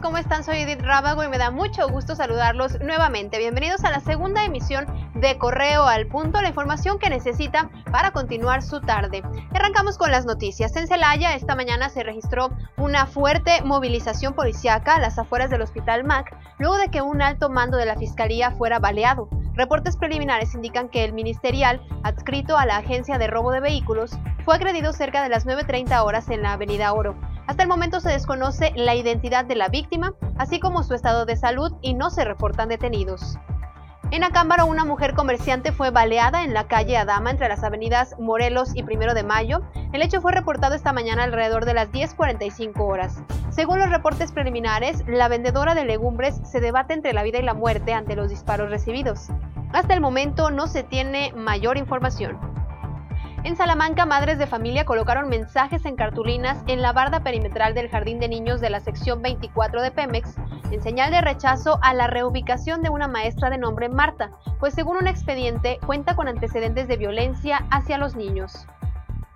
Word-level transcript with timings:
¿cómo 0.00 0.18
están? 0.18 0.44
Soy 0.44 0.58
Edith 0.58 0.80
Rábago 0.80 1.24
y 1.24 1.28
me 1.28 1.36
da 1.36 1.50
mucho 1.50 1.86
gusto 1.88 2.14
saludarlos 2.14 2.80
nuevamente. 2.80 3.38
Bienvenidos 3.38 3.84
a 3.84 3.90
la 3.90 4.00
segunda 4.00 4.44
emisión 4.44 4.86
de 5.14 5.36
Correo 5.36 5.82
al 5.82 6.06
Punto, 6.06 6.40
la 6.40 6.48
información 6.48 6.98
que 6.98 7.10
necesitan 7.10 7.70
para 7.90 8.10
continuar 8.12 8.62
su 8.62 8.80
tarde. 8.80 9.22
Arrancamos 9.52 9.98
con 9.98 10.10
las 10.10 10.24
noticias. 10.24 10.74
En 10.76 10.86
Celaya, 10.86 11.34
esta 11.34 11.54
mañana 11.54 11.90
se 11.90 12.02
registró 12.02 12.50
una 12.78 13.06
fuerte 13.06 13.62
movilización 13.62 14.34
policiaca 14.34 14.94
a 14.94 15.00
las 15.00 15.18
afueras 15.18 15.50
del 15.50 15.62
Hospital 15.62 16.04
MAC, 16.04 16.34
luego 16.58 16.78
de 16.78 16.88
que 16.88 17.02
un 17.02 17.20
alto 17.20 17.50
mando 17.50 17.76
de 17.76 17.86
la 17.86 17.96
Fiscalía 17.96 18.52
fuera 18.52 18.78
baleado. 18.78 19.28
Reportes 19.54 19.96
preliminares 19.96 20.54
indican 20.54 20.88
que 20.88 21.04
el 21.04 21.12
ministerial, 21.12 21.82
adscrito 22.04 22.56
a 22.56 22.64
la 22.64 22.78
Agencia 22.78 23.18
de 23.18 23.26
Robo 23.26 23.50
de 23.50 23.60
Vehículos, 23.60 24.12
fue 24.44 24.54
agredido 24.54 24.92
cerca 24.92 25.22
de 25.22 25.28
las 25.28 25.46
9.30 25.46 26.02
horas 26.02 26.30
en 26.30 26.42
la 26.42 26.52
Avenida 26.52 26.92
Oro. 26.92 27.16
Hasta 27.46 27.62
el 27.62 27.68
momento 27.68 28.00
se 28.00 28.10
desconoce 28.10 28.72
la 28.76 28.94
identidad 28.94 29.44
de 29.44 29.56
la 29.56 29.68
víctima, 29.68 30.14
así 30.38 30.60
como 30.60 30.82
su 30.82 30.94
estado 30.94 31.26
de 31.26 31.36
salud 31.36 31.72
y 31.82 31.94
no 31.94 32.10
se 32.10 32.24
reportan 32.24 32.68
detenidos. 32.68 33.38
En 34.12 34.24
Acámbaro, 34.24 34.66
una 34.66 34.84
mujer 34.84 35.14
comerciante 35.14 35.70
fue 35.70 35.90
baleada 35.90 36.42
en 36.42 36.52
la 36.52 36.66
calle 36.66 36.96
Adama 36.96 37.30
entre 37.30 37.48
las 37.48 37.62
avenidas 37.62 38.16
Morelos 38.18 38.70
y 38.74 38.82
Primero 38.82 39.14
de 39.14 39.22
Mayo. 39.22 39.60
El 39.92 40.02
hecho 40.02 40.20
fue 40.20 40.32
reportado 40.32 40.74
esta 40.74 40.92
mañana 40.92 41.22
alrededor 41.22 41.64
de 41.64 41.74
las 41.74 41.92
10.45 41.92 42.72
horas. 42.80 43.22
Según 43.50 43.78
los 43.78 43.88
reportes 43.88 44.32
preliminares, 44.32 45.04
la 45.06 45.28
vendedora 45.28 45.76
de 45.76 45.84
legumbres 45.84 46.40
se 46.42 46.60
debate 46.60 46.92
entre 46.92 47.12
la 47.12 47.22
vida 47.22 47.38
y 47.38 47.42
la 47.42 47.54
muerte 47.54 47.92
ante 47.92 48.16
los 48.16 48.28
disparos 48.28 48.68
recibidos. 48.70 49.28
Hasta 49.72 49.94
el 49.94 50.00
momento 50.00 50.50
no 50.50 50.66
se 50.66 50.82
tiene 50.82 51.32
mayor 51.36 51.76
información. 51.76 52.49
En 53.42 53.56
Salamanca, 53.56 54.04
madres 54.04 54.38
de 54.38 54.46
familia 54.46 54.84
colocaron 54.84 55.30
mensajes 55.30 55.86
en 55.86 55.96
cartulinas 55.96 56.62
en 56.66 56.82
la 56.82 56.92
barda 56.92 57.22
perimetral 57.22 57.72
del 57.72 57.88
Jardín 57.88 58.20
de 58.20 58.28
Niños 58.28 58.60
de 58.60 58.68
la 58.68 58.80
sección 58.80 59.22
24 59.22 59.80
de 59.80 59.90
Pemex, 59.90 60.36
en 60.70 60.82
señal 60.82 61.10
de 61.10 61.22
rechazo 61.22 61.78
a 61.80 61.94
la 61.94 62.06
reubicación 62.06 62.82
de 62.82 62.90
una 62.90 63.08
maestra 63.08 63.48
de 63.48 63.56
nombre 63.56 63.88
Marta, 63.88 64.30
pues 64.58 64.74
según 64.74 64.98
un 64.98 65.06
expediente 65.06 65.78
cuenta 65.86 66.16
con 66.16 66.28
antecedentes 66.28 66.86
de 66.86 66.98
violencia 66.98 67.66
hacia 67.70 67.96
los 67.96 68.14
niños. 68.14 68.66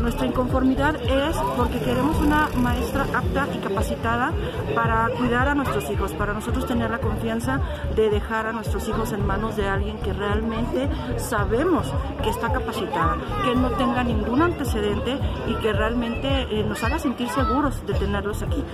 Nuestra 0.00 0.26
inconformidad 0.26 0.94
es 0.96 1.36
porque 1.56 1.78
queremos 1.80 2.18
una 2.20 2.48
maestra 2.56 3.04
apta 3.14 3.48
y 3.54 3.58
capacitada 3.58 4.32
para 4.74 5.08
cuidar 5.16 5.48
a 5.48 5.54
nuestros 5.54 5.90
hijos, 5.90 6.12
para 6.12 6.32
nosotros 6.32 6.66
tener 6.66 6.90
la 6.90 6.98
confianza 6.98 7.60
de 7.96 8.08
dejar 8.08 8.46
a 8.46 8.52
nuestros 8.52 8.88
hijos 8.88 9.12
en 9.12 9.26
manos 9.26 9.56
de 9.56 9.68
alguien 9.68 9.98
que 9.98 10.12
realmente 10.12 10.88
sabemos 11.18 11.92
que 12.22 12.30
está 12.30 12.52
capacitada, 12.52 13.16
que 13.44 13.54
no 13.56 13.70
tenga 13.72 14.04
ningún 14.04 14.42
antecedente 14.42 15.18
y 15.48 15.54
que 15.56 15.72
realmente 15.72 16.42
eh, 16.50 16.64
nos 16.64 16.82
haga 16.84 16.98
sentir 16.98 17.28
seguros 17.30 17.84
de 17.86 17.94
tenerlos 17.94 18.42
aquí. 18.42 18.64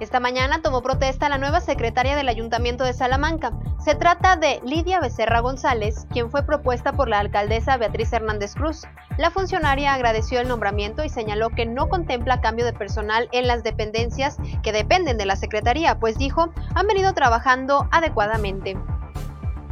Esta 0.00 0.18
mañana 0.18 0.62
tomó 0.62 0.80
protesta 0.80 1.28
la 1.28 1.36
nueva 1.36 1.60
secretaria 1.60 2.16
del 2.16 2.30
Ayuntamiento 2.30 2.84
de 2.84 2.94
Salamanca. 2.94 3.52
Se 3.84 3.94
trata 3.94 4.36
de 4.36 4.58
Lidia 4.64 4.98
Becerra 4.98 5.40
González, 5.40 6.06
quien 6.10 6.30
fue 6.30 6.42
propuesta 6.42 6.94
por 6.94 7.10
la 7.10 7.18
alcaldesa 7.18 7.76
Beatriz 7.76 8.10
Hernández 8.10 8.54
Cruz. 8.54 8.86
La 9.18 9.30
funcionaria 9.30 9.92
agradeció 9.92 10.40
el 10.40 10.48
nombramiento 10.48 11.04
y 11.04 11.10
señaló 11.10 11.50
que 11.50 11.66
no 11.66 11.90
contempla 11.90 12.40
cambio 12.40 12.64
de 12.64 12.72
personal 12.72 13.28
en 13.32 13.46
las 13.46 13.62
dependencias 13.62 14.38
que 14.62 14.72
dependen 14.72 15.18
de 15.18 15.26
la 15.26 15.36
secretaría, 15.36 15.98
pues 15.98 16.16
dijo, 16.16 16.48
han 16.74 16.86
venido 16.86 17.12
trabajando 17.12 17.86
adecuadamente. 17.90 18.78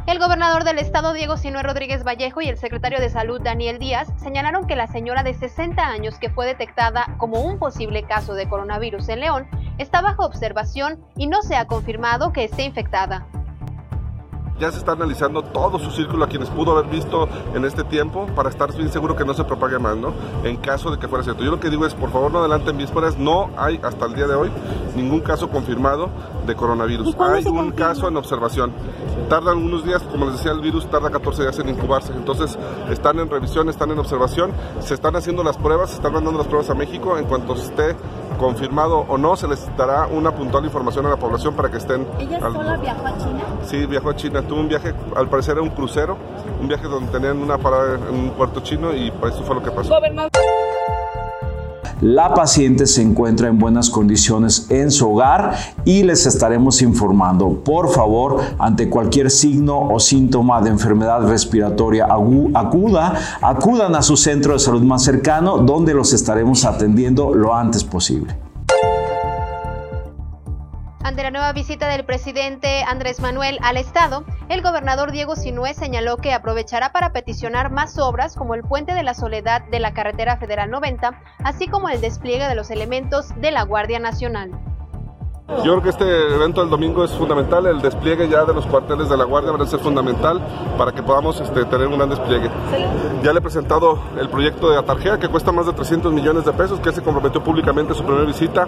El 0.09 0.17
gobernador 0.17 0.63
del 0.63 0.79
estado 0.79 1.13
Diego 1.13 1.37
Sinue 1.37 1.61
Rodríguez 1.61 2.03
Vallejo 2.03 2.41
y 2.41 2.49
el 2.49 2.57
secretario 2.57 2.99
de 2.99 3.11
Salud 3.11 3.39
Daniel 3.41 3.77
Díaz 3.77 4.11
señalaron 4.17 4.65
que 4.65 4.75
la 4.75 4.87
señora 4.87 5.21
de 5.21 5.35
60 5.35 5.85
años 5.85 6.17
que 6.17 6.31
fue 6.31 6.47
detectada 6.47 7.15
como 7.19 7.41
un 7.41 7.59
posible 7.59 8.01
caso 8.01 8.33
de 8.33 8.49
coronavirus 8.49 9.07
en 9.09 9.19
León 9.19 9.47
está 9.79 10.01
bajo 10.01 10.25
observación 10.25 10.99
y 11.15 11.27
no 11.27 11.41
se 11.41 11.55
ha 11.55 11.65
confirmado 11.65 12.31
que 12.31 12.43
esté 12.43 12.63
infectada 12.63 13.25
ya 14.59 14.71
se 14.71 14.77
está 14.77 14.91
analizando 14.91 15.41
todo 15.41 15.79
su 15.79 15.89
círculo 15.91 16.25
a 16.25 16.27
quienes 16.27 16.49
pudo 16.49 16.77
haber 16.77 16.91
visto 16.91 17.27
en 17.55 17.63
este 17.65 17.83
tiempo 17.83 18.27
para 18.35 18.49
estar 18.49 18.75
bien 18.75 18.91
seguro 18.91 19.15
que 19.15 19.23
no 19.23 19.33
se 19.33 19.43
propague 19.45 19.79
más, 19.79 19.95
¿no? 19.95 20.13
En 20.43 20.57
caso 20.57 20.91
de 20.91 20.99
que 20.99 21.07
fuera 21.07 21.23
cierto. 21.23 21.43
Yo 21.43 21.51
lo 21.51 21.59
que 21.59 21.69
digo 21.69 21.85
es, 21.85 21.93
por 21.93 22.11
favor, 22.11 22.31
no 22.31 22.39
adelanten 22.39 22.77
vísperas, 22.77 23.17
no 23.17 23.49
hay 23.57 23.79
hasta 23.81 24.05
el 24.05 24.15
día 24.15 24.27
de 24.27 24.35
hoy 24.35 24.51
ningún 24.95 25.21
caso 25.21 25.49
confirmado 25.49 26.09
de 26.45 26.55
coronavirus. 26.55 27.15
Hay 27.19 27.45
un 27.45 27.71
caso 27.71 28.07
en 28.07 28.17
observación. 28.17 28.73
Tardan 29.29 29.57
unos 29.57 29.85
días, 29.85 30.01
como 30.03 30.25
les 30.25 30.35
decía, 30.35 30.51
el 30.51 30.59
virus 30.59 30.89
tarda 30.89 31.09
14 31.09 31.43
días 31.43 31.59
en 31.59 31.69
incubarse. 31.69 32.11
Entonces, 32.11 32.57
están 32.89 33.19
en 33.19 33.29
revisión, 33.29 33.69
están 33.69 33.91
en 33.91 33.99
observación, 33.99 34.51
se 34.81 34.93
están 34.93 35.15
haciendo 35.15 35.43
las 35.43 35.57
pruebas, 35.57 35.91
se 35.91 35.95
están 35.97 36.13
mandando 36.13 36.39
las 36.39 36.47
pruebas 36.47 36.69
a 36.69 36.73
México. 36.73 37.17
En 37.17 37.25
cuanto 37.25 37.53
esté 37.53 37.95
confirmado 38.39 39.05
o 39.07 39.17
no, 39.17 39.35
se 39.35 39.47
les 39.47 39.69
dará 39.77 40.07
una 40.07 40.31
puntual 40.31 40.65
información 40.65 41.05
a 41.05 41.09
la 41.09 41.17
población 41.17 41.53
para 41.53 41.69
que 41.69 41.77
estén... 41.77 42.07
¿Ella 42.17 42.39
sola 42.39 42.77
viajó 42.77 43.05
a 43.05 43.17
China? 43.17 43.43
Sí, 43.63 43.85
viajó 43.85 44.09
a 44.09 44.15
China. 44.15 44.41
Tuvo 44.41 44.61
un 44.61 44.67
viaje, 44.67 44.93
al 45.15 45.29
parecer 45.29 45.53
era 45.53 45.61
un 45.61 45.69
crucero, 45.69 46.17
un 46.59 46.67
viaje 46.67 46.87
donde 46.87 47.11
tenían 47.11 47.37
una 47.37 47.57
parada 47.57 47.95
en 47.95 48.15
un 48.15 48.29
puerto 48.31 48.61
chino 48.61 48.93
y 48.93 49.11
pues 49.11 49.35
eso 49.35 49.43
fue 49.43 49.55
lo 49.55 49.61
que 49.61 49.69
pasó. 49.69 49.93
La 52.01 52.33
paciente 52.33 52.87
se 52.87 53.01
encuentra 53.01 53.49
en 53.49 53.59
buenas 53.59 53.89
condiciones 53.89 54.67
en 54.69 54.89
su 54.89 55.11
hogar 55.11 55.55
y 55.83 56.03
les 56.03 56.25
estaremos 56.25 56.81
informando. 56.81 57.61
Por 57.63 57.89
favor, 57.89 58.41
ante 58.57 58.89
cualquier 58.89 59.29
signo 59.29 59.77
o 59.77 59.99
síntoma 59.99 60.61
de 60.61 60.69
enfermedad 60.69 61.27
respiratoria 61.27 62.05
aguda, 62.05 63.15
acudan 63.41 63.95
a 63.95 64.01
su 64.01 64.15
centro 64.15 64.53
de 64.53 64.59
salud 64.59 64.81
más 64.81 65.03
cercano 65.03 65.57
donde 65.57 65.93
los 65.93 66.13
estaremos 66.13 66.63
atendiendo 66.63 67.33
lo 67.35 67.53
antes 67.53 67.83
posible. 67.83 68.48
Ante 71.09 71.23
la 71.23 71.31
nueva 71.31 71.53
visita 71.53 71.87
del 71.87 72.05
presidente 72.05 72.83
Andrés 72.83 73.19
Manuel 73.19 73.57
al 73.63 73.77
Estado, 73.77 74.23
el 74.47 74.61
gobernador 74.61 75.11
Diego 75.11 75.35
Sinué 75.35 75.73
señaló 75.73 76.17
que 76.17 76.33
aprovechará 76.33 76.91
para 76.91 77.13
peticionar 77.13 77.71
más 77.71 77.97
obras 77.97 78.35
como 78.35 78.53
el 78.53 78.61
Puente 78.61 78.93
de 78.93 79.01
la 79.01 79.15
Soledad 79.15 79.63
de 79.71 79.79
la 79.79 79.95
Carretera 79.95 80.37
Federal 80.37 80.69
90, 80.69 81.19
así 81.43 81.67
como 81.67 81.89
el 81.89 81.99
despliegue 81.99 82.47
de 82.47 82.53
los 82.53 82.69
elementos 82.69 83.29
de 83.41 83.49
la 83.49 83.63
Guardia 83.63 83.97
Nacional. 83.97 84.51
Yo 85.57 85.63
creo 85.63 85.81
que 85.81 85.89
este 85.89 86.35
evento 86.35 86.61
del 86.61 86.69
domingo 86.69 87.03
es 87.03 87.11
fundamental, 87.11 87.65
el 87.65 87.81
despliegue 87.81 88.29
ya 88.29 88.45
de 88.45 88.53
los 88.53 88.67
cuarteles 88.67 89.09
de 89.09 89.17
la 89.17 89.23
Guardia 89.23 89.51
va 89.51 89.63
a 89.63 89.67
ser 89.67 89.79
fundamental 89.79 90.39
para 90.77 90.91
que 90.91 91.01
podamos 91.01 91.41
este, 91.41 91.65
tener 91.65 91.87
un 91.87 91.97
gran 91.97 92.07
despliegue. 92.07 92.49
Ya 93.23 93.33
le 93.33 93.39
he 93.39 93.41
presentado 93.41 93.97
el 94.17 94.29
proyecto 94.29 94.69
de 94.69 94.77
Atarjea 94.77 95.17
que 95.17 95.27
cuesta 95.27 95.51
más 95.51 95.65
de 95.65 95.73
300 95.73 96.13
millones 96.13 96.45
de 96.45 96.53
pesos, 96.53 96.79
que 96.79 96.91
se 96.91 97.01
comprometió 97.01 97.43
públicamente 97.43 97.93
en 97.93 97.97
su 97.97 98.05
primera 98.05 98.25
visita 98.25 98.67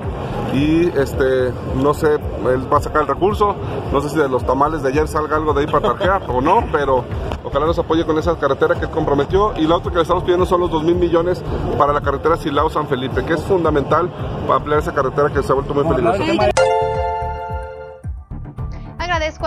y 0.53 0.87
este, 0.97 1.53
no 1.75 1.93
sé, 1.93 2.15
él 2.15 2.73
va 2.73 2.77
a 2.77 2.81
sacar 2.81 3.03
el 3.03 3.07
recurso, 3.07 3.55
no 3.93 4.01
sé 4.01 4.09
si 4.09 4.17
de 4.17 4.27
los 4.27 4.43
tamales 4.43 4.81
de 4.81 4.89
ayer 4.89 5.07
salga 5.07 5.37
algo 5.37 5.53
de 5.53 5.61
ahí 5.61 5.67
para 5.67 5.89
Atarjea 5.89 6.21
o 6.27 6.41
no, 6.41 6.65
pero 6.71 7.05
ojalá 7.43 7.67
nos 7.67 7.77
apoye 7.77 8.05
con 8.05 8.17
esa 8.17 8.35
carretera 8.37 8.75
que 8.75 8.87
comprometió. 8.87 9.53
Y 9.55 9.67
la 9.67 9.75
otra 9.75 9.91
que 9.91 9.97
le 9.97 10.01
estamos 10.01 10.23
pidiendo 10.23 10.45
son 10.47 10.61
los 10.61 10.71
2 10.71 10.83
mil 10.83 10.95
millones 10.95 11.43
para 11.77 11.93
la 11.93 12.01
carretera 12.01 12.37
Silao-San 12.37 12.87
Felipe, 12.87 13.23
que 13.23 13.33
es 13.33 13.43
fundamental 13.43 14.09
para 14.47 14.55
ampliar 14.55 14.79
esa 14.79 14.93
carretera 14.93 15.29
que 15.29 15.43
se 15.43 15.51
ha 15.51 15.55
vuelto 15.55 15.73
muy 15.73 15.83
peligrosa 15.83 16.60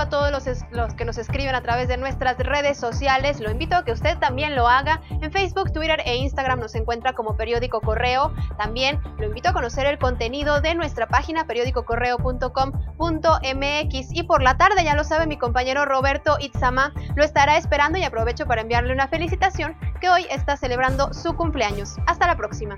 a 0.00 0.08
todos 0.08 0.30
los, 0.30 0.46
los, 0.70 0.94
que 0.94 1.04
nos 1.04 1.18
escriben 1.18 1.54
a 1.54 1.62
través 1.62 1.88
de 1.88 1.96
nuestras 1.96 2.38
redes 2.38 2.78
sociales. 2.78 3.40
Lo 3.40 3.50
invito 3.50 3.76
a 3.76 3.84
que 3.84 3.92
usted 3.92 4.18
también 4.18 4.56
lo 4.56 4.68
haga. 4.68 5.00
En 5.20 5.32
Facebook, 5.32 5.72
Twitter 5.72 6.00
e 6.04 6.16
Instagram 6.16 6.60
nos 6.60 6.74
encuentra 6.74 7.12
como 7.12 7.36
Periódico 7.36 7.80
Correo. 7.80 8.32
También 8.58 9.00
lo 9.18 9.26
invito 9.26 9.50
a 9.50 9.52
conocer 9.52 9.86
el 9.86 9.98
contenido 9.98 10.60
de 10.60 10.74
nuestra 10.74 11.06
página 11.06 11.46
periódicocorreo.com.mx. 11.46 14.12
Y 14.12 14.22
por 14.24 14.42
la 14.42 14.56
tarde, 14.56 14.84
ya 14.84 14.94
lo 14.94 15.04
sabe 15.04 15.26
mi 15.26 15.38
compañero 15.38 15.84
Roberto 15.84 16.36
Itzama, 16.40 16.92
lo 17.14 17.24
estará 17.24 17.56
esperando 17.56 17.98
y 17.98 18.04
aprovecho 18.04 18.46
para 18.46 18.62
enviarle 18.62 18.92
una 18.92 19.08
felicitación 19.08 19.76
que 20.00 20.08
hoy 20.08 20.26
está 20.30 20.56
celebrando 20.56 21.12
su 21.12 21.34
cumpleaños. 21.34 21.96
Hasta 22.06 22.26
la 22.26 22.36
próxima. 22.36 22.76